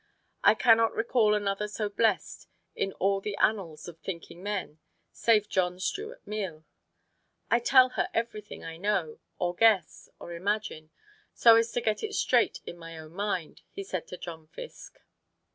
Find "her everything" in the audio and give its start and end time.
7.89-8.63